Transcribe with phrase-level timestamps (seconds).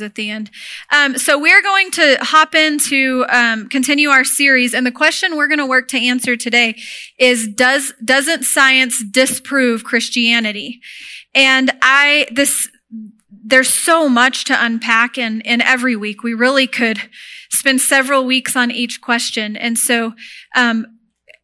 [0.00, 0.50] quiz at the end.
[0.92, 5.48] Um, so we're going to hop into um, continue our series, and the question we're
[5.48, 6.76] going to work to answer today
[7.18, 10.80] is: Does doesn't science disprove Christianity?
[11.34, 12.68] And I this
[13.42, 16.98] there's so much to unpack, and in every week we really could
[17.50, 20.12] spend several weeks on each question, and so.
[20.56, 20.96] Um,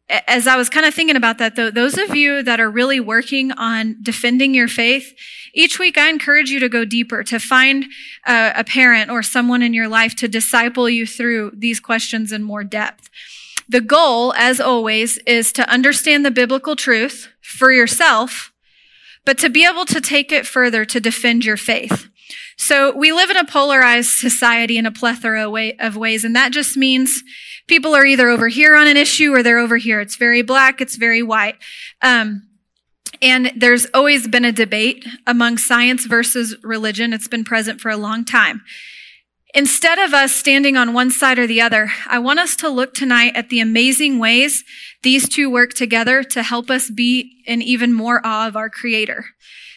[0.09, 2.99] as I was kind of thinking about that, though, those of you that are really
[2.99, 5.13] working on defending your faith,
[5.53, 7.85] each week I encourage you to go deeper, to find
[8.25, 12.43] uh, a parent or someone in your life to disciple you through these questions in
[12.43, 13.09] more depth.
[13.67, 18.53] The goal, as always, is to understand the biblical truth for yourself,
[19.25, 22.07] but to be able to take it further to defend your faith.
[22.57, 26.75] So we live in a polarized society in a plethora of ways, and that just
[26.75, 27.23] means
[27.67, 30.01] people are either over here on an issue or they're over here.
[30.01, 31.55] It's very black, it's very white.
[32.01, 32.47] Um,
[33.21, 37.13] and there's always been a debate among science versus religion.
[37.13, 38.61] It's been present for a long time.
[39.53, 42.93] Instead of us standing on one side or the other, I want us to look
[42.93, 44.63] tonight at the amazing ways
[45.03, 49.25] these two work together to help us be in even more awe of our Creator.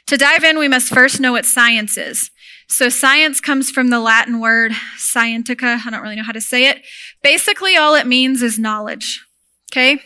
[0.09, 2.31] To dive in, we must first know what science is.
[2.71, 5.57] So science comes from the Latin word scientia.
[5.85, 6.83] I don't really know how to say it.
[7.21, 9.25] Basically, all it means is knowledge.
[9.73, 10.01] Okay?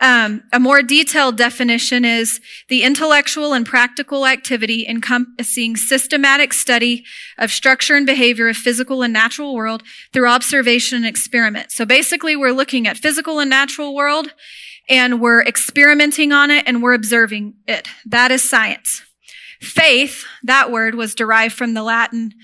[0.00, 2.40] Um, a more detailed definition is
[2.70, 7.04] the intellectual and practical activity encompassing systematic study
[7.36, 11.70] of structure and behavior of physical and natural world through observation and experiment.
[11.70, 14.32] So basically, we're looking at physical and natural world
[14.88, 17.88] and we're experimenting on it and we're observing it.
[18.06, 19.02] That is science.
[19.64, 22.34] Faith, that word was derived from the Latin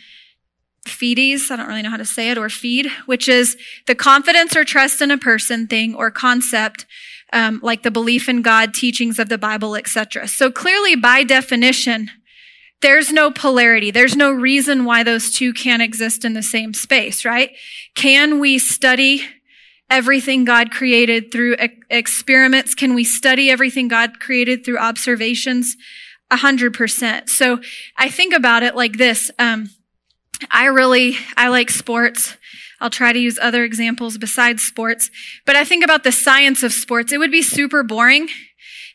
[0.86, 4.56] fides, I don't really know how to say it, or feed, which is the confidence
[4.56, 6.86] or trust in a person, thing, or concept,
[7.32, 10.26] um, like the belief in God, teachings of the Bible, etc.
[10.26, 12.10] So clearly, by definition,
[12.82, 13.90] there's no polarity.
[13.90, 17.50] There's no reason why those two can't exist in the same space, right?
[17.94, 19.22] Can we study
[19.90, 21.56] everything God created through
[21.90, 22.74] experiments?
[22.74, 25.76] Can we study everything God created through observations?
[26.30, 27.28] A hundred percent.
[27.28, 27.60] So
[27.96, 29.30] I think about it like this.
[29.38, 29.70] Um,
[30.50, 32.36] I really, I like sports.
[32.80, 35.10] I'll try to use other examples besides sports,
[35.46, 37.12] but I think about the science of sports.
[37.12, 38.28] It would be super boring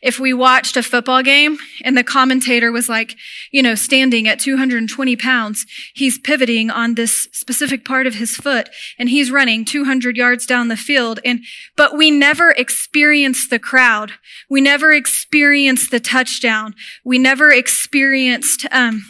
[0.02, 3.16] if we watched a football game and the commentator was like,
[3.50, 8.68] you know, standing at 220 pounds, he's pivoting on this specific part of his foot
[8.98, 11.20] and he's running 200 yards down the field.
[11.24, 11.40] And,
[11.76, 14.12] but we never experienced the crowd.
[14.48, 16.74] We never experienced the touchdown.
[17.04, 19.02] We never experienced, um,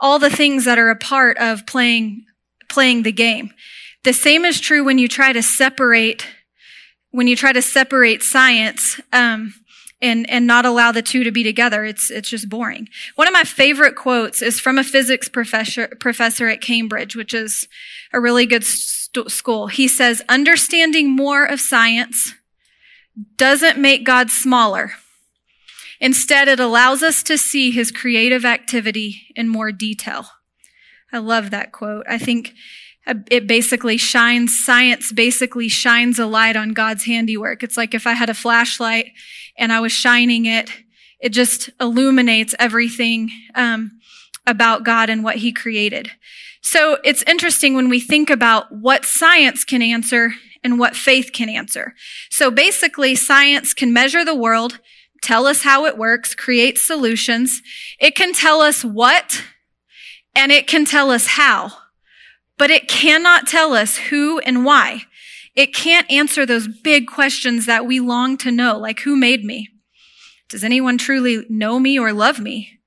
[0.00, 2.24] all the things that are a part of playing,
[2.68, 3.50] playing the game.
[4.04, 6.26] The same is true when you try to separate,
[7.10, 9.54] when you try to separate science, um,
[10.00, 11.84] and, and not allow the two to be together.
[11.84, 12.88] It's, it's just boring.
[13.16, 17.66] One of my favorite quotes is from a physics professor, professor at Cambridge, which is
[18.12, 19.66] a really good st- school.
[19.66, 22.34] He says, understanding more of science
[23.36, 24.92] doesn't make God smaller.
[26.00, 30.26] Instead, it allows us to see his creative activity in more detail.
[31.12, 32.06] I love that quote.
[32.08, 32.54] I think
[33.30, 37.62] it basically shines, science basically shines a light on God's handiwork.
[37.62, 39.12] It's like if I had a flashlight
[39.56, 40.70] and I was shining it,
[41.20, 43.98] it just illuminates everything um,
[44.46, 46.10] about God and what He created.
[46.60, 50.32] So it's interesting when we think about what science can answer
[50.62, 51.94] and what faith can answer.
[52.30, 54.80] So basically, science can measure the world,
[55.22, 57.62] tell us how it works, create solutions.
[57.98, 59.44] It can tell us what,
[60.34, 61.72] and it can tell us how,
[62.58, 65.02] but it cannot tell us who and why.
[65.54, 69.70] It can't answer those big questions that we long to know, like who made me?
[70.48, 72.78] Does anyone truly know me or love me?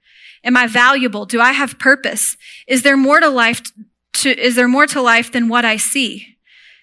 [0.44, 1.26] Am I valuable?
[1.26, 2.38] Do I have purpose?
[2.68, 3.62] Is there more to life
[4.14, 6.38] to, is there more to life than what I see?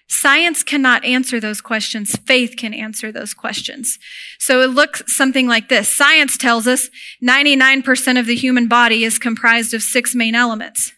[0.07, 2.15] Science cannot answer those questions.
[2.25, 3.99] Faith can answer those questions.
[4.39, 5.87] So it looks something like this.
[5.87, 6.89] Science tells us
[7.23, 10.93] 99% of the human body is comprised of six main elements.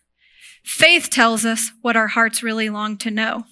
[0.64, 3.46] Faith tells us what our hearts really long to know.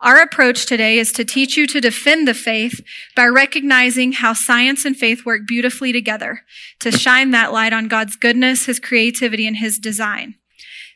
[0.00, 2.80] Our approach today is to teach you to defend the faith
[3.14, 6.42] by recognizing how science and faith work beautifully together
[6.78, 10.36] to shine that light on God's goodness, His creativity, and His design.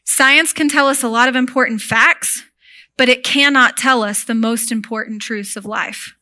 [0.05, 2.45] Science can tell us a lot of important facts,
[2.97, 6.15] but it cannot tell us the most important truths of life.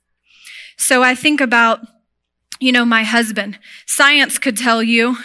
[0.76, 1.80] So I think about,
[2.58, 3.60] you know, my husband.
[3.86, 5.18] Science could tell you,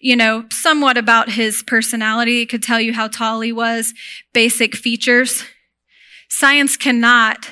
[0.00, 2.42] you know, somewhat about his personality.
[2.42, 3.92] It could tell you how tall he was,
[4.32, 5.44] basic features.
[6.30, 7.50] Science cannot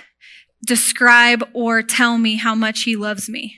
[0.67, 3.55] describe or tell me how much he loves me.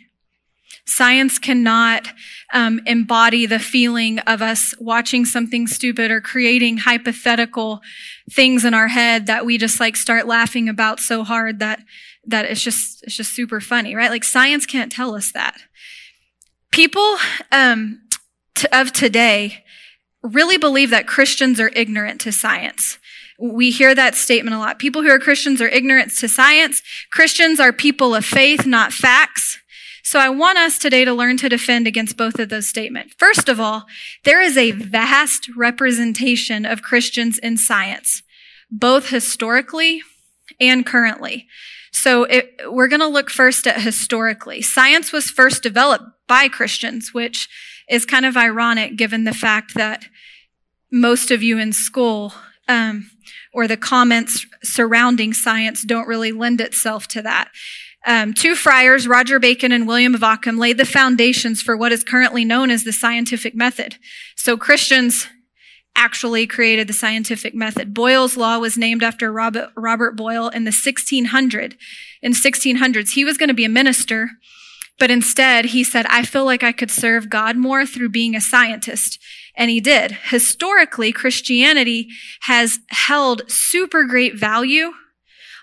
[0.87, 2.09] Science cannot
[2.53, 7.81] um, embody the feeling of us watching something stupid or creating hypothetical
[8.33, 11.81] things in our head that we just like start laughing about so hard that
[12.27, 14.11] that it's just it's just super funny, right?
[14.11, 15.61] Like science can't tell us that.
[16.73, 17.17] People
[17.53, 18.01] um,
[18.73, 19.65] of today
[20.23, 22.99] really believe that Christians are ignorant to science.
[23.39, 24.79] We hear that statement a lot.
[24.79, 26.83] People who are Christians are ignorant to science.
[27.11, 29.59] Christians are people of faith, not facts.
[30.03, 33.15] So I want us today to learn to defend against both of those statements.
[33.19, 33.85] First of all,
[34.25, 38.23] there is a vast representation of Christians in science,
[38.71, 40.03] both historically
[40.61, 41.47] and currently.
[41.93, 44.63] So it, we're going to look first at historically.
[44.63, 47.49] Science was first developed by Christians, which
[47.91, 50.07] is kind of ironic given the fact that
[50.91, 52.33] most of you in school
[52.69, 53.11] um,
[53.53, 57.51] or the comments surrounding science don't really lend itself to that.
[58.07, 62.03] Um, two friars, Roger Bacon and William of Ockham, laid the foundations for what is
[62.03, 63.97] currently known as the scientific method.
[64.37, 65.27] So Christians
[65.97, 67.93] actually created the scientific method.
[67.93, 71.77] Boyle's law was named after Robert, Robert Boyle in the 1600.
[72.23, 74.31] In 1600s, he was going to be a minister,
[75.01, 78.41] but instead he said, I feel like I could serve God more through being a
[78.41, 79.19] scientist.
[79.57, 80.13] And he did.
[80.13, 82.09] Historically, Christianity
[82.43, 84.93] has held super great value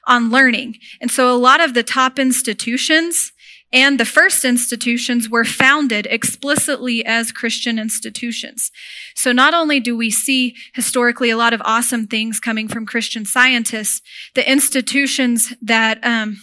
[0.06, 0.80] on learning.
[1.00, 3.32] And so a lot of the top institutions
[3.72, 8.72] and the first institutions were founded explicitly as Christian institutions.
[9.14, 13.26] So not only do we see historically a lot of awesome things coming from Christian
[13.26, 14.02] scientists,
[14.36, 16.38] the institutions that um,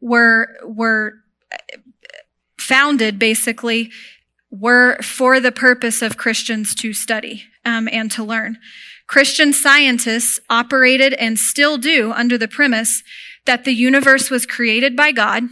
[0.00, 1.16] were were
[2.68, 3.90] founded basically
[4.50, 8.58] were for the purpose of Christians to study um, and to learn.
[9.06, 13.02] Christian scientists operated and still do under the premise
[13.46, 15.44] that the universe was created by God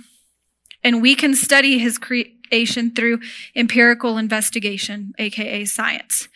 [0.85, 3.21] and we can study his creation through
[3.55, 6.29] empirical investigation, aka science.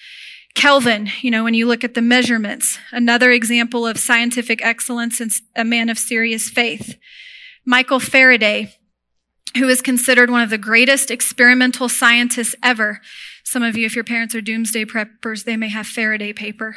[0.55, 5.31] Kelvin, you know, when you look at the measurements, another example of scientific excellence and
[5.55, 6.97] a man of serious faith.
[7.65, 8.75] Michael Faraday,
[9.57, 13.01] who is considered one of the greatest experimental scientists ever.
[13.45, 16.77] Some of you, if your parents are doomsday preppers, they may have Faraday paper.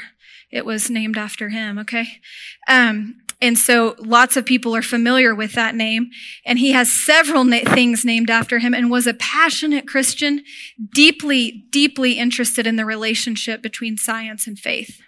[0.51, 2.19] It was named after him, okay?
[2.67, 6.11] Um, and so lots of people are familiar with that name.
[6.45, 10.43] And he has several na- things named after him and was a passionate Christian,
[10.93, 15.01] deeply, deeply interested in the relationship between science and faith.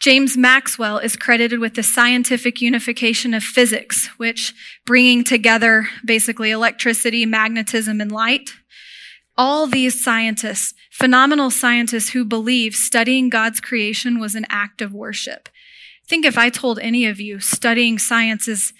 [0.00, 4.54] James Maxwell is credited with the scientific unification of physics, which
[4.86, 8.50] bringing together basically electricity, magnetism, and light.
[9.36, 15.48] All these scientists, phenomenal scientists who believe studying God's creation was an act of worship
[16.10, 18.72] think if I told any of you studying science is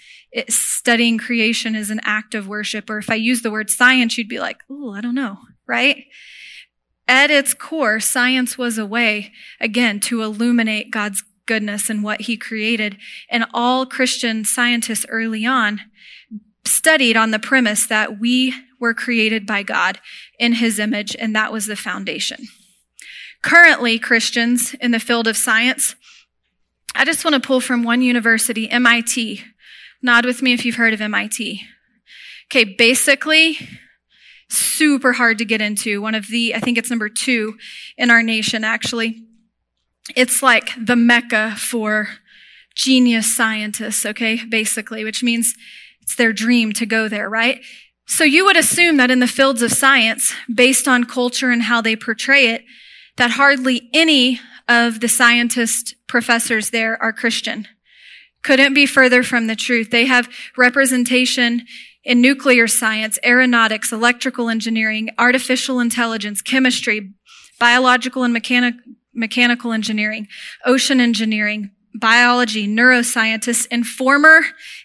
[0.49, 4.27] studying creation is an act of worship, or if I use the word science, you'd
[4.27, 6.05] be like, "Oh, I don't know," right?
[7.07, 12.37] At its core, science was a way, again, to illuminate God's goodness and what He
[12.37, 12.97] created.
[13.29, 15.81] And all Christian scientists early on
[16.63, 19.99] studied on the premise that we were created by God
[20.39, 22.47] in His image, and that was the foundation.
[23.41, 25.95] Currently, Christians in the field of science
[26.93, 29.43] I just want to pull from one university, MIT.
[30.01, 31.61] Nod with me if you've heard of MIT.
[32.47, 33.57] Okay, basically,
[34.51, 36.01] super hard to get into.
[36.01, 37.57] One of the, I think it's number two
[37.97, 39.23] in our nation, actually.
[40.15, 42.09] It's like the mecca for
[42.75, 45.55] genius scientists, okay, basically, which means
[46.01, 47.61] it's their dream to go there, right?
[48.05, 51.81] So you would assume that in the fields of science, based on culture and how
[51.81, 52.63] they portray it,
[53.17, 57.67] that hardly any of the scientist professors there are Christian.
[58.43, 59.91] Couldn't be further from the truth.
[59.91, 61.65] They have representation
[62.03, 67.13] in nuclear science, aeronautics, electrical engineering, artificial intelligence, chemistry,
[67.59, 68.75] biological and mechanic,
[69.13, 70.27] mechanical engineering,
[70.65, 74.41] ocean engineering, biology, neuroscientists, and former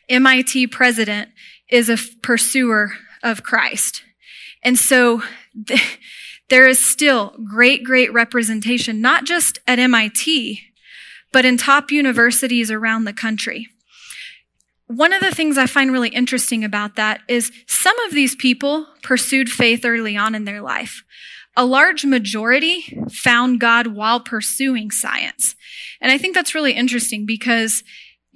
[0.08, 1.30] MIT president
[1.70, 2.92] is a pursuer
[3.23, 4.02] of Christ.
[4.62, 5.23] And so
[6.49, 10.61] there is still great, great representation, not just at MIT,
[11.32, 13.68] but in top universities around the country.
[14.88, 18.87] One of the things I find really interesting about that is some of these people
[19.02, 21.02] pursued faith early on in their life.
[21.57, 25.57] A large majority found God while pursuing science.
[26.00, 27.83] And I think that's really interesting because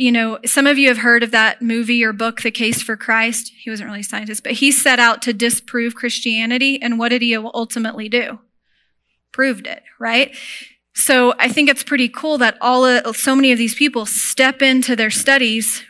[0.00, 2.96] you know, some of you have heard of that movie or book, The Case for
[2.96, 3.52] Christ.
[3.58, 6.80] He wasn't really a scientist, but he set out to disprove Christianity.
[6.80, 8.38] And what did he ultimately do?
[9.30, 10.34] Proved it, right?
[10.94, 14.62] So I think it's pretty cool that all of, so many of these people step
[14.62, 15.84] into their studies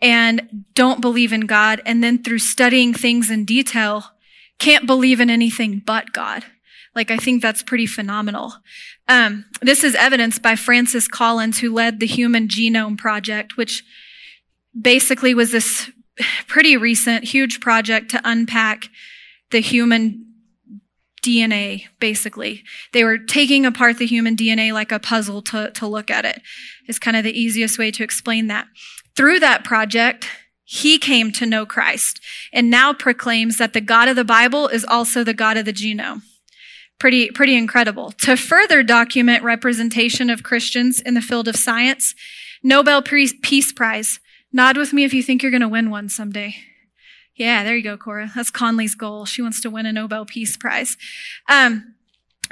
[0.00, 1.82] and don't believe in God.
[1.84, 4.04] And then through studying things in detail,
[4.58, 6.44] can't believe in anything but God.
[6.94, 8.52] Like, I think that's pretty phenomenal.
[9.08, 13.84] Um, this is evidenced by Francis Collins, who led the Human Genome Project, which
[14.78, 15.90] basically was this
[16.46, 18.88] pretty recent, huge project to unpack
[19.50, 20.29] the human
[21.22, 22.62] DNA, basically.
[22.92, 26.42] They were taking apart the human DNA like a puzzle to, to look at it.
[26.88, 28.66] Is kind of the easiest way to explain that.
[29.16, 30.26] Through that project,
[30.64, 32.20] he came to know Christ
[32.52, 35.72] and now proclaims that the God of the Bible is also the God of the
[35.72, 36.22] genome.
[36.98, 38.12] Pretty, pretty incredible.
[38.12, 42.14] To further document representation of Christians in the field of science,
[42.62, 44.20] Nobel Peace Prize.
[44.52, 46.54] Nod with me if you think you're going to win one someday.
[47.40, 48.30] Yeah, there you go, Cora.
[48.34, 49.24] That's Conley's goal.
[49.24, 50.98] She wants to win a Nobel Peace Prize.
[51.48, 51.94] Um,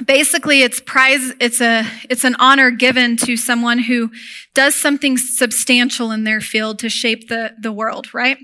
[0.03, 1.31] basically, it's prize.
[1.39, 4.09] It's a it's an honor given to someone who
[4.55, 8.15] does something substantial in their field to shape the the world.
[8.15, 8.39] Right.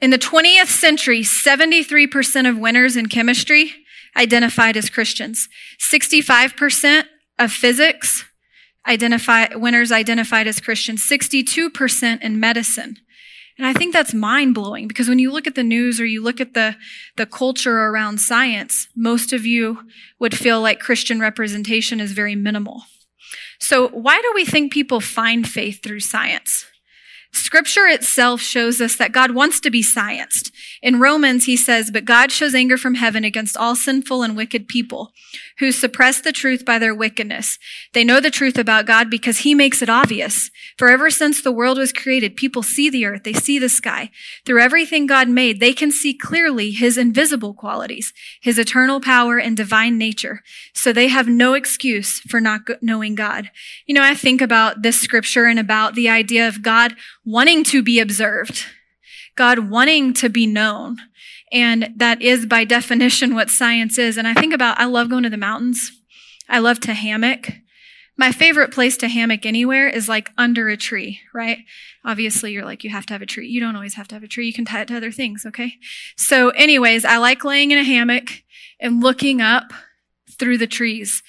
[0.00, 3.70] In the 20th century, 73% of winners in chemistry
[4.16, 5.48] identified as Christians.
[5.78, 7.04] 65%
[7.38, 8.24] of physics
[8.84, 11.08] identify winners identified as Christians.
[11.08, 12.96] 62% in medicine.
[13.56, 16.22] And I think that's mind blowing because when you look at the news or you
[16.22, 16.76] look at the,
[17.16, 19.86] the culture around science, most of you
[20.18, 22.82] would feel like Christian representation is very minimal.
[23.60, 26.66] So why do we think people find faith through science?
[27.34, 30.52] Scripture itself shows us that God wants to be scienced.
[30.80, 34.68] In Romans, he says, But God shows anger from heaven against all sinful and wicked
[34.68, 35.12] people
[35.58, 37.58] who suppress the truth by their wickedness.
[37.92, 40.50] They know the truth about God because he makes it obvious.
[40.78, 44.10] For ever since the world was created, people see the earth, they see the sky.
[44.44, 49.56] Through everything God made, they can see clearly his invisible qualities, his eternal power and
[49.56, 50.42] divine nature.
[50.72, 53.50] So they have no excuse for not knowing God.
[53.86, 57.82] You know, I think about this scripture and about the idea of God wanting to
[57.82, 58.64] be observed,
[59.36, 60.98] God wanting to be known.
[61.52, 64.16] And that is by definition what science is.
[64.16, 65.92] And I think about, I love going to the mountains.
[66.48, 67.48] I love to hammock.
[68.16, 71.58] My favorite place to hammock anywhere is like under a tree, right?
[72.04, 73.48] Obviously, you're like, you have to have a tree.
[73.48, 74.46] You don't always have to have a tree.
[74.46, 75.74] You can tie it to other things, okay?
[76.16, 78.30] So, anyways, I like laying in a hammock
[78.78, 79.72] and looking up
[80.38, 81.22] through the trees.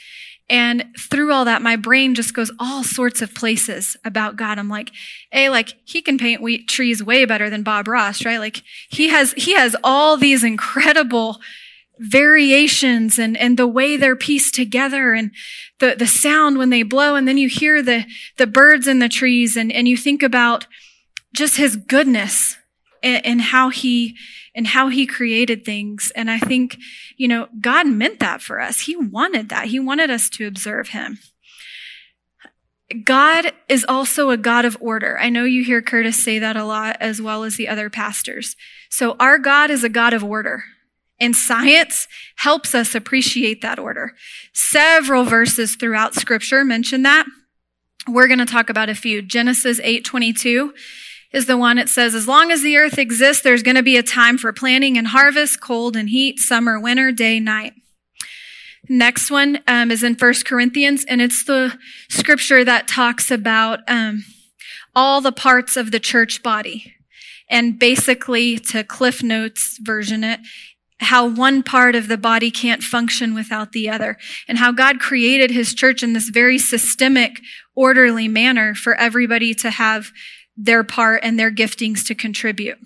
[0.50, 4.60] And through all that, my brain just goes all sorts of places about God.
[4.60, 4.92] I'm like,
[5.32, 8.38] hey, like he can paint trees way better than Bob Ross, right?
[8.38, 11.40] Like he has, he has all these incredible
[11.98, 15.32] variations and, and the way they're pieced together and
[15.80, 17.16] the, the sound when they blow.
[17.16, 18.06] And then you hear the,
[18.38, 20.68] the birds in the trees and, and you think about
[21.34, 22.58] just his goodness
[23.02, 24.16] and, and how he,
[24.56, 26.12] and how he created things.
[26.16, 26.78] And I think,
[27.18, 28.82] you know, God meant that for us.
[28.82, 29.68] He wanted that.
[29.68, 31.20] He wanted us to observe him.
[33.04, 35.20] God is also a God of order.
[35.20, 38.56] I know you hear Curtis say that a lot as well as the other pastors.
[38.90, 40.64] So our God is a God of order.
[41.20, 42.08] And science
[42.38, 44.14] helps us appreciate that order.
[44.54, 47.26] Several verses throughout scripture mention that.
[48.08, 49.22] We're going to talk about a few.
[49.22, 50.74] Genesis 8:22
[51.36, 53.98] is the one that says, as long as the earth exists, there's going to be
[53.98, 57.74] a time for planting and harvest, cold and heat, summer, winter, day, night.
[58.88, 61.78] Next one um, is in First Corinthians, and it's the
[62.10, 64.24] scripture that talks about um,
[64.96, 66.94] all the parts of the church body.
[67.50, 70.40] And basically, to Cliff Notes version it,
[71.02, 75.52] how one part of the body can't function without the other, and how God created
[75.52, 77.42] his church in this very systemic,
[77.76, 80.12] orderly manner for everybody to have
[80.58, 82.78] their part and their giftings to contribute.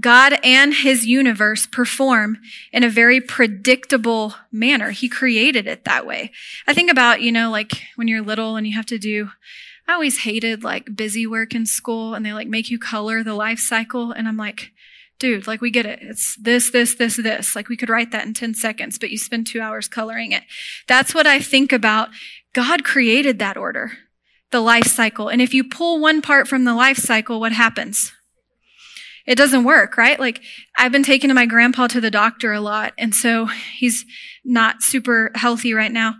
[0.00, 2.38] God and his universe perform
[2.72, 4.90] in a very predictable manner.
[4.90, 6.30] He created it that way.
[6.66, 9.30] I think about, you know, like when you're little and you have to do,
[9.88, 13.34] I always hated like busy work in school and they like make you color the
[13.34, 14.12] life cycle.
[14.12, 14.72] And I'm like,
[15.18, 16.00] dude, like we get it.
[16.02, 17.56] It's this, this, this, this.
[17.56, 20.44] Like we could write that in 10 seconds, but you spend two hours coloring it.
[20.86, 22.10] That's what I think about.
[22.52, 23.92] God created that order
[24.50, 25.28] the life cycle.
[25.28, 28.12] And if you pull one part from the life cycle, what happens?
[29.26, 30.18] It doesn't work, right?
[30.18, 30.40] Like
[30.76, 32.94] I've been taking my grandpa to the doctor a lot.
[32.96, 34.06] And so he's
[34.42, 36.14] not super healthy right now.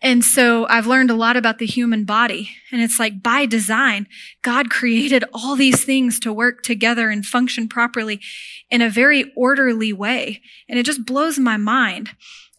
[0.00, 2.50] And so I've learned a lot about the human body.
[2.70, 4.06] And it's like by design,
[4.42, 8.20] God created all these things to work together and function properly
[8.70, 10.42] in a very orderly way.
[10.68, 12.10] And it just blows my mind.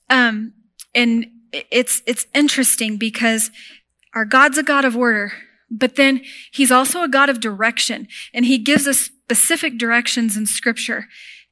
[0.10, 0.54] Um,
[0.96, 3.52] and it's, it's interesting because
[4.16, 5.34] our God's a God of order,
[5.70, 10.46] but then he's also a God of direction and he gives us specific directions in
[10.46, 11.08] scripture.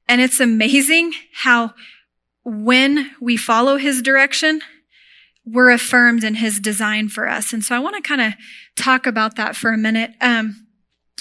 [0.08, 1.74] And it's amazing how
[2.44, 4.62] when we follow his direction,
[5.46, 7.54] we're affirmed in his design for us.
[7.54, 8.34] And so I want to kind of
[8.76, 10.12] talk about that for a minute.
[10.22, 10.68] Um,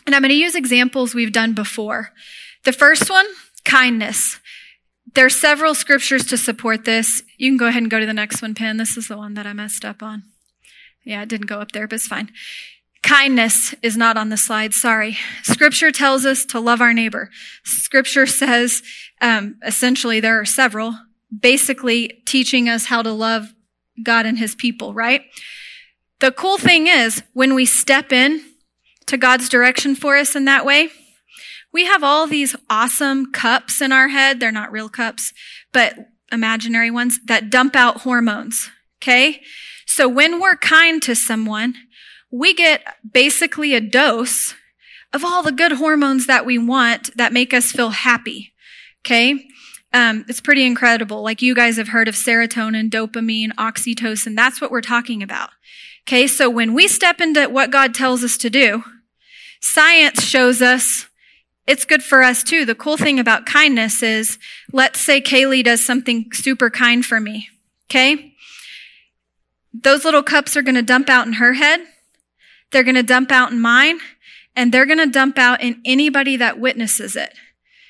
[0.06, 2.10] And I'm going to use examples we've done before.
[2.64, 3.26] The first one,
[3.64, 4.40] kindness.
[5.14, 7.22] There are several scriptures to support this.
[7.38, 8.78] You can go ahead and go to the next one, Pin.
[8.78, 10.31] This is the one that I messed up on.
[11.04, 12.30] Yeah, it didn't go up there, but it's fine.
[13.02, 14.72] Kindness is not on the slide.
[14.72, 15.18] Sorry.
[15.42, 17.30] Scripture tells us to love our neighbor.
[17.64, 18.82] Scripture says,
[19.20, 20.94] um, essentially, there are several,
[21.36, 23.54] basically teaching us how to love
[24.02, 25.22] God and his people, right?
[26.20, 28.40] The cool thing is when we step in
[29.06, 30.90] to God's direction for us in that way,
[31.72, 34.38] we have all these awesome cups in our head.
[34.38, 35.32] They're not real cups,
[35.72, 35.94] but
[36.30, 38.70] imaginary ones that dump out hormones.
[39.02, 39.42] Okay.
[39.84, 41.74] So when we're kind to someone,
[42.30, 42.82] we get
[43.12, 44.54] basically a dose
[45.12, 48.52] of all the good hormones that we want that make us feel happy.
[49.04, 49.44] Okay.
[49.92, 51.22] Um, it's pretty incredible.
[51.22, 54.36] Like you guys have heard of serotonin, dopamine, oxytocin.
[54.36, 55.50] That's what we're talking about.
[56.06, 56.26] Okay.
[56.28, 58.84] So when we step into what God tells us to do,
[59.60, 61.08] science shows us
[61.66, 62.64] it's good for us too.
[62.64, 64.38] The cool thing about kindness is,
[64.72, 67.48] let's say Kaylee does something super kind for me.
[67.90, 68.31] Okay.
[69.72, 71.80] Those little cups are going to dump out in her head.
[72.70, 73.98] They're going to dump out in mine
[74.54, 77.34] and they're going to dump out in anybody that witnesses it.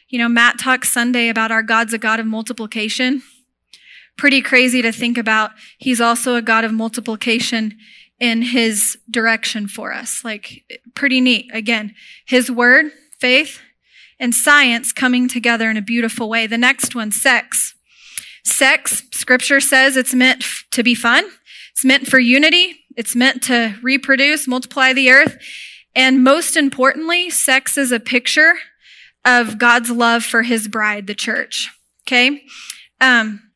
[0.08, 3.22] You know, Matt talked Sunday about our God's a God of multiplication.
[4.16, 5.52] Pretty crazy to think about.
[5.78, 7.78] He's also a God of multiplication
[8.20, 10.22] in his direction for us.
[10.24, 11.50] Like, pretty neat.
[11.52, 11.94] Again,
[12.26, 13.60] his word, faith,
[14.20, 16.46] and science coming together in a beautiful way.
[16.46, 17.74] The next one, sex.
[18.44, 21.24] Sex, scripture says it's meant to be fun.
[21.72, 22.80] It's meant for unity.
[22.96, 25.36] It's meant to reproduce, multiply the earth.
[25.94, 28.54] And most importantly, sex is a picture
[29.24, 31.70] of God's love for his bride, the church.
[32.06, 32.42] Okay.
[33.00, 33.50] Um,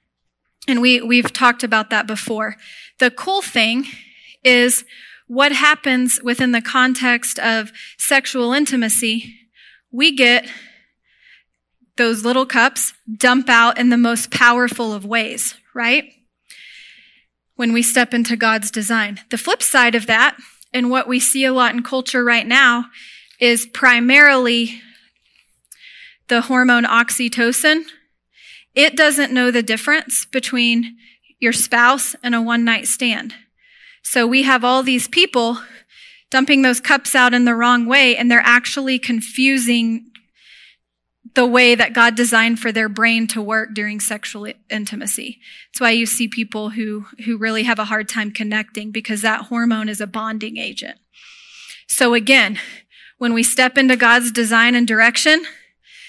[0.68, 2.56] and we, we've talked about that before.
[2.98, 3.86] The cool thing
[4.44, 4.84] is
[5.26, 9.34] what happens within the context of sexual intimacy.
[9.90, 10.48] We get
[11.96, 16.12] those little cups dump out in the most powerful of ways, right?
[17.56, 19.20] When we step into God's design.
[19.30, 20.36] The flip side of that,
[20.72, 22.86] and what we see a lot in culture right now,
[23.40, 24.80] is primarily
[26.28, 27.84] the hormone oxytocin.
[28.74, 30.96] It doesn't know the difference between
[31.38, 33.34] your spouse and a one night stand.
[34.02, 35.58] So we have all these people
[36.30, 40.10] dumping those cups out in the wrong way, and they're actually confusing
[41.34, 45.40] the way that God designed for their brain to work during sexual intimacy.
[45.72, 49.46] That's why you see people who, who really have a hard time connecting because that
[49.46, 50.98] hormone is a bonding agent.
[51.88, 52.58] So again,
[53.18, 55.44] when we step into God's design and direction,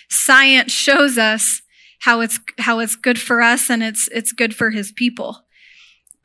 [0.10, 1.62] science shows us
[2.00, 5.46] how it's, how it's good for us and it's, it's good for his people.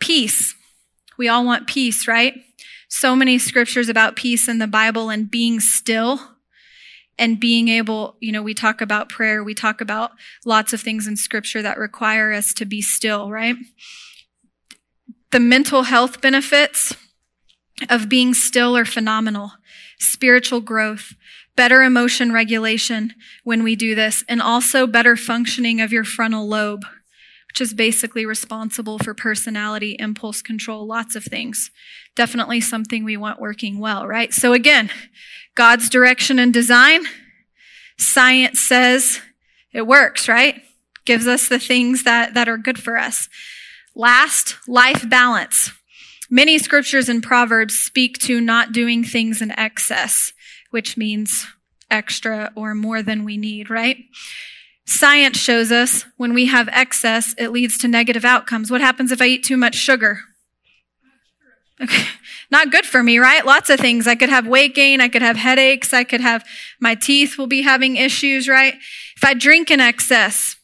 [0.00, 0.54] Peace.
[1.16, 2.34] We all want peace, right?
[2.88, 6.31] So many scriptures about peace in the Bible and being still
[7.18, 10.12] and being able, you know, we talk about prayer, we talk about
[10.44, 13.56] lots of things in scripture that require us to be still, right?
[15.30, 16.96] The mental health benefits
[17.88, 19.52] of being still are phenomenal.
[19.98, 21.14] Spiritual growth,
[21.56, 26.84] better emotion regulation when we do this, and also better functioning of your frontal lobe,
[27.52, 31.70] which is basically responsible for personality, impulse control, lots of things.
[32.16, 34.32] Definitely something we want working well, right?
[34.32, 34.88] So again,
[35.54, 37.02] God's direction and design.
[37.98, 39.20] Science says
[39.70, 40.62] it works, right?
[41.04, 43.28] Gives us the things that, that are good for us.
[43.94, 45.72] Last, life balance.
[46.30, 50.32] Many scriptures and Proverbs speak to not doing things in excess,
[50.70, 51.46] which means
[51.90, 53.98] extra or more than we need, right?
[54.84, 58.70] Science shows us when we have excess, it leads to negative outcomes.
[58.70, 60.20] What happens if I eat too much sugar?
[61.80, 62.04] Okay.
[62.50, 63.44] Not good for me, right?
[63.44, 64.06] Lots of things.
[64.06, 65.00] I could have weight gain.
[65.00, 65.92] I could have headaches.
[65.92, 66.44] I could have,
[66.78, 68.74] my teeth will be having issues, right?
[69.16, 70.56] If I drink in excess,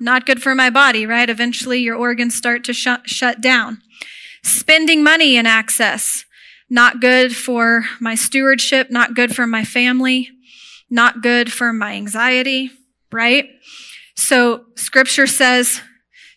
[0.00, 1.28] not good for my body, right?
[1.28, 3.82] Eventually your organs start to shut, shut down.
[4.42, 6.24] Spending money in excess,
[6.70, 10.30] not good for my stewardship, not good for my family,
[10.88, 12.70] not good for my anxiety,
[13.12, 13.48] right?
[14.14, 15.80] So scripture says,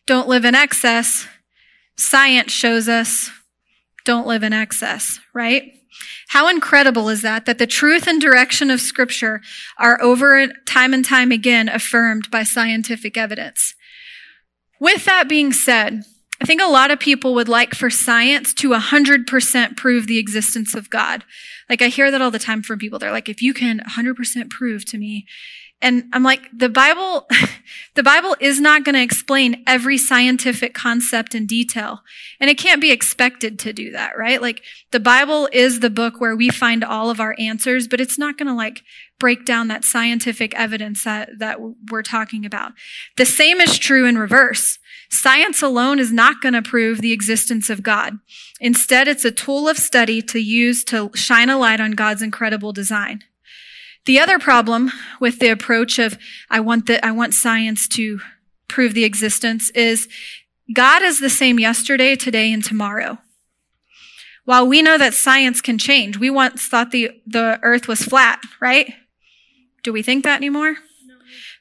[0.05, 1.27] don't live in excess.
[1.95, 3.29] Science shows us
[4.05, 5.71] don't live in excess, right?
[6.29, 7.45] How incredible is that?
[7.45, 9.41] That the truth and direction of scripture
[9.77, 13.75] are over time and time again affirmed by scientific evidence.
[14.79, 16.05] With that being said,
[16.41, 20.73] I think a lot of people would like for science to 100% prove the existence
[20.73, 21.25] of God.
[21.69, 22.97] Like I hear that all the time from people.
[22.97, 25.27] They're like, if you can 100% prove to me
[25.81, 27.27] And I'm like, the Bible,
[27.95, 32.01] the Bible is not going to explain every scientific concept in detail.
[32.39, 34.41] And it can't be expected to do that, right?
[34.41, 34.61] Like
[34.91, 38.37] the Bible is the book where we find all of our answers, but it's not
[38.37, 38.81] going to like
[39.19, 42.73] break down that scientific evidence that, that we're talking about.
[43.17, 44.79] The same is true in reverse.
[45.09, 48.19] Science alone is not going to prove the existence of God.
[48.59, 52.73] Instead, it's a tool of study to use to shine a light on God's incredible
[52.73, 53.23] design.
[54.05, 56.17] The other problem with the approach of
[56.49, 58.19] I want the, I want science to
[58.67, 60.07] prove the existence is
[60.73, 63.17] God is the same yesterday, today, and tomorrow.
[64.45, 68.41] While we know that science can change, we once thought the, the earth was flat,
[68.59, 68.93] right?
[69.83, 70.75] Do we think that anymore?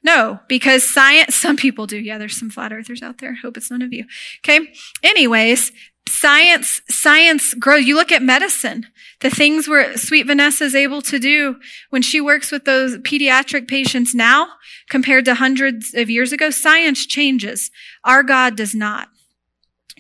[0.05, 1.99] No, because science, some people do.
[1.99, 3.37] Yeah, there's some flat earthers out there.
[3.37, 4.05] Hope it's none of you.
[4.45, 4.73] Okay.
[5.03, 5.73] Anyways,
[6.09, 7.85] science, science grows.
[7.85, 8.87] You look at medicine,
[9.21, 11.57] the things where sweet Vanessa is able to do
[11.91, 14.49] when she works with those pediatric patients now
[14.89, 17.71] compared to hundreds of years ago, science changes.
[18.05, 19.09] Our God does not.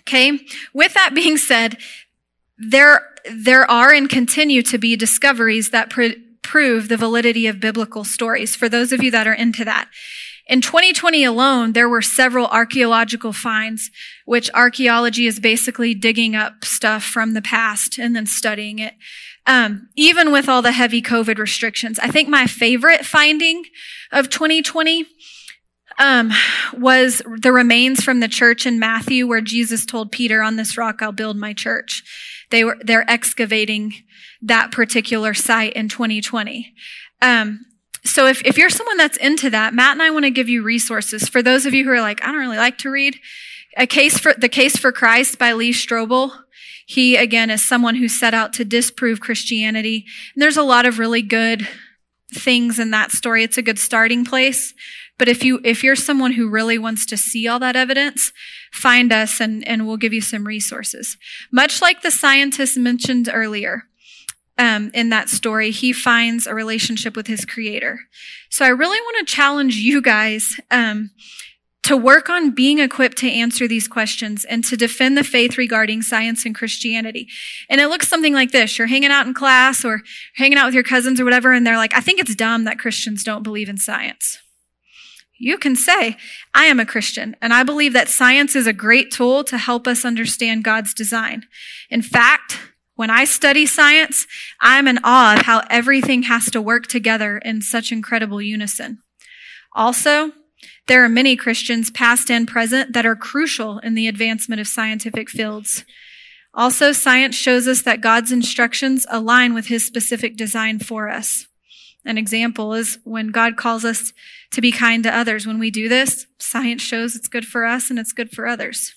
[0.00, 0.40] Okay.
[0.72, 1.76] With that being said,
[2.56, 6.16] there, there are and continue to be discoveries that pr-
[6.48, 9.90] prove the validity of biblical stories for those of you that are into that.
[10.46, 13.90] In 2020 alone, there were several archaeological finds,
[14.24, 18.94] which archaeology is basically digging up stuff from the past and then studying it.
[19.46, 23.64] Um, even with all the heavy COVID restrictions, I think my favorite finding
[24.10, 25.04] of 2020
[25.98, 26.32] um,
[26.72, 31.02] was the remains from the church in Matthew, where Jesus told Peter, "On this rock
[31.02, 32.02] I'll build my church."
[32.50, 33.92] They were they're excavating
[34.42, 36.72] that particular site in 2020.
[37.20, 37.66] Um,
[38.04, 40.62] so if, if you're someone that's into that, Matt and I want to give you
[40.62, 43.16] resources for those of you who are like, I don't really like to read.
[43.76, 46.32] A case for the case for Christ by Lee Strobel.
[46.86, 50.06] He again is someone who set out to disprove Christianity.
[50.34, 51.68] And there's a lot of really good
[52.32, 53.44] things in that story.
[53.44, 54.74] It's a good starting place.
[55.18, 58.32] But if you if you're someone who really wants to see all that evidence,
[58.72, 61.16] find us and, and we'll give you some resources.
[61.52, 63.82] Much like the scientists mentioned earlier,
[64.58, 68.00] um, in that story, he finds a relationship with his creator.
[68.50, 71.10] So I really want to challenge you guys um,
[71.84, 76.02] to work on being equipped to answer these questions and to defend the faith regarding
[76.02, 77.28] science and Christianity.
[77.70, 78.78] And it looks something like this.
[78.78, 80.02] You're hanging out in class or
[80.34, 82.78] hanging out with your cousins or whatever, and they're like, I think it's dumb that
[82.78, 84.38] Christians don't believe in science.
[85.40, 86.16] You can say,
[86.52, 89.86] I am a Christian, and I believe that science is a great tool to help
[89.86, 91.44] us understand God's design.
[91.90, 92.58] In fact,
[92.98, 94.26] when I study science,
[94.60, 98.98] I'm in awe of how everything has to work together in such incredible unison.
[99.72, 100.32] Also,
[100.88, 105.30] there are many Christians, past and present, that are crucial in the advancement of scientific
[105.30, 105.84] fields.
[106.52, 111.46] Also, science shows us that God's instructions align with his specific design for us.
[112.04, 114.12] An example is when God calls us
[114.50, 115.46] to be kind to others.
[115.46, 118.92] When we do this, science shows it's good for us and it's good for others.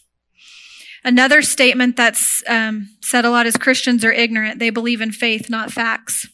[1.04, 4.60] Another statement that's um, said a lot is Christians are ignorant.
[4.60, 6.28] They believe in faith, not facts.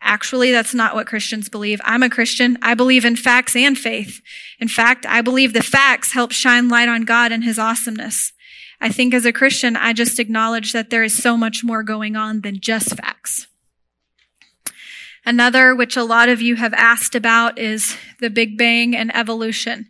[0.00, 1.80] Actually, that's not what Christians believe.
[1.84, 2.58] I'm a Christian.
[2.60, 4.20] I believe in facts and faith.
[4.58, 8.32] In fact, I believe the facts help shine light on God and his awesomeness.
[8.80, 12.16] I think as a Christian, I just acknowledge that there is so much more going
[12.16, 13.46] on than just facts.
[15.24, 19.86] Another, which a lot of you have asked about, is the Big Bang and evolution.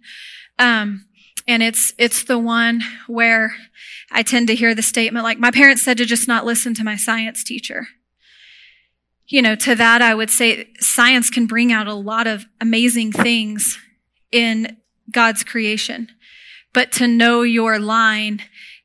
[0.58, 1.06] Um,
[1.46, 3.54] and it's, it's the one where
[4.10, 6.84] I tend to hear the statement like, my parents said to just not listen to
[6.84, 7.86] my science teacher.
[9.26, 13.12] You know, to that I would say science can bring out a lot of amazing
[13.12, 13.78] things
[14.30, 14.76] in
[15.10, 16.08] God's creation.
[16.72, 18.42] But to know your line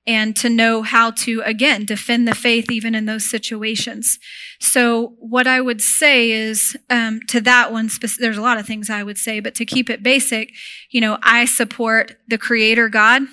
[0.07, 4.17] and to know how to, again, defend the faith even in those situations.
[4.59, 8.89] So what I would say is, um, to that one, there's a lot of things
[8.89, 10.53] I would say, but to keep it basic,
[10.89, 13.23] you know, I support the creator God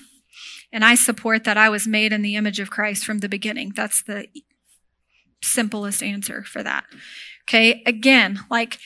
[0.72, 3.72] and I support that I was made in the image of Christ from the beginning.
[3.76, 4.26] That's the
[5.40, 6.84] simplest answer for that.
[7.48, 7.82] Okay.
[7.86, 8.78] Again, like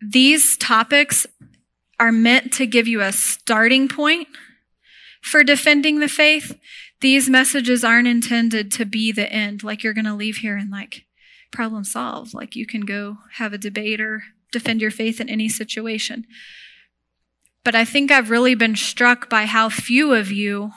[0.00, 1.26] these topics
[2.00, 4.26] are meant to give you a starting point
[5.22, 6.58] for defending the faith
[7.00, 10.70] these messages aren't intended to be the end, like you're going to leave here and
[10.70, 11.04] like
[11.50, 12.34] problem solved.
[12.34, 16.26] Like you can go have a debate or defend your faith in any situation.
[17.64, 20.72] But I think I've really been struck by how few of you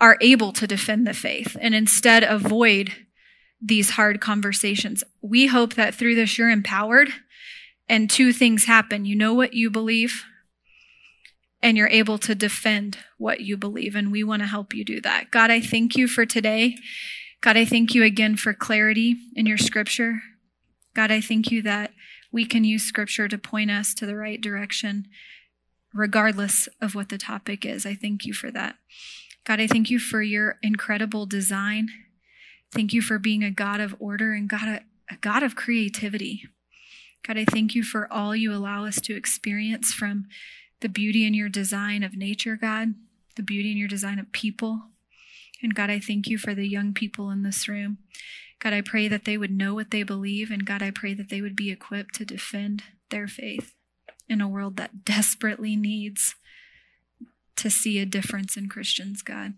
[0.00, 2.92] are able to defend the faith and instead avoid
[3.60, 5.04] these hard conversations.
[5.20, 7.10] We hope that through this you're empowered
[7.88, 9.04] and two things happen.
[9.04, 10.24] You know what you believe
[11.62, 13.94] and you're able to defend what you believe.
[13.94, 15.30] And we want to help you do that.
[15.30, 16.76] God, I thank you for today.
[17.42, 20.22] God, I thank you again for clarity in your scripture.
[20.94, 21.92] God, I thank you that
[22.32, 25.06] we can use scripture to point us to the right direction,
[25.92, 27.84] regardless of what the topic is.
[27.84, 28.76] I thank you for that.
[29.44, 31.88] God, I thank you for your incredible design.
[32.72, 36.42] Thank you for being a God of order and God, a, a God of creativity.
[37.26, 40.26] God, I thank you for all you allow us to experience from
[40.80, 42.94] the beauty in your design of nature, God,
[43.36, 44.82] the beauty in your design of people.
[45.62, 47.98] And God, I thank you for the young people in this room.
[48.60, 50.50] God, I pray that they would know what they believe.
[50.50, 53.74] And God, I pray that they would be equipped to defend their faith
[54.28, 56.34] in a world that desperately needs
[57.56, 59.54] to see a difference in Christians, God.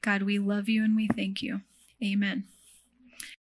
[0.00, 1.62] God, we love you and we thank you.
[2.02, 2.44] Amen.